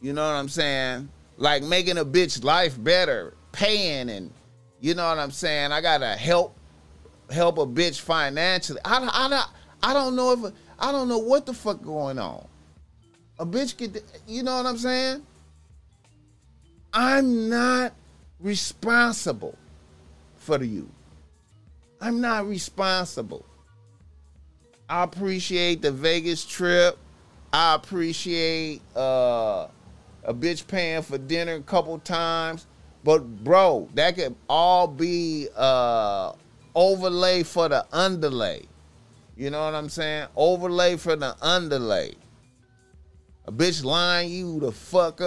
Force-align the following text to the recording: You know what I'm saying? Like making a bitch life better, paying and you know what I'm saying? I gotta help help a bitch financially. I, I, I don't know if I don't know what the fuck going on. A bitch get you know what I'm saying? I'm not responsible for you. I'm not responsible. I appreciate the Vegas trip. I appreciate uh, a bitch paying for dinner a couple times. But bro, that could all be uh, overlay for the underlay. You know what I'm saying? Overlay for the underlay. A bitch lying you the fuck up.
You 0.00 0.12
know 0.12 0.26
what 0.26 0.34
I'm 0.34 0.48
saying? 0.48 1.08
Like 1.36 1.62
making 1.62 1.98
a 1.98 2.04
bitch 2.04 2.42
life 2.44 2.82
better, 2.82 3.34
paying 3.52 4.10
and 4.10 4.30
you 4.80 4.94
know 4.94 5.08
what 5.08 5.18
I'm 5.18 5.30
saying? 5.30 5.72
I 5.72 5.80
gotta 5.80 6.08
help 6.08 6.56
help 7.30 7.58
a 7.58 7.66
bitch 7.66 8.00
financially. 8.00 8.80
I, 8.84 8.98
I, 9.02 9.46
I 9.82 9.92
don't 9.92 10.16
know 10.16 10.32
if 10.32 10.52
I 10.78 10.92
don't 10.92 11.08
know 11.08 11.18
what 11.18 11.46
the 11.46 11.54
fuck 11.54 11.82
going 11.82 12.18
on. 12.18 12.46
A 13.38 13.46
bitch 13.46 13.76
get 13.76 14.02
you 14.26 14.42
know 14.42 14.56
what 14.56 14.66
I'm 14.66 14.78
saying? 14.78 15.22
I'm 16.92 17.48
not 17.48 17.92
responsible 18.40 19.56
for 20.36 20.62
you. 20.62 20.88
I'm 22.00 22.20
not 22.20 22.46
responsible. 22.46 23.44
I 24.88 25.02
appreciate 25.02 25.82
the 25.82 25.90
Vegas 25.90 26.44
trip. 26.44 26.96
I 27.52 27.74
appreciate 27.74 28.82
uh, 28.94 29.68
a 30.26 30.34
bitch 30.34 30.66
paying 30.66 31.02
for 31.02 31.16
dinner 31.16 31.54
a 31.54 31.62
couple 31.62 31.98
times. 32.00 32.66
But 33.04 33.44
bro, 33.44 33.88
that 33.94 34.16
could 34.16 34.34
all 34.48 34.88
be 34.88 35.48
uh, 35.56 36.32
overlay 36.74 37.44
for 37.44 37.68
the 37.68 37.86
underlay. 37.92 38.64
You 39.36 39.50
know 39.50 39.64
what 39.64 39.74
I'm 39.74 39.88
saying? 39.88 40.26
Overlay 40.34 40.96
for 40.96 41.14
the 41.14 41.36
underlay. 41.40 42.14
A 43.46 43.52
bitch 43.52 43.84
lying 43.84 44.32
you 44.32 44.58
the 44.58 44.72
fuck 44.72 45.20
up. 45.20 45.24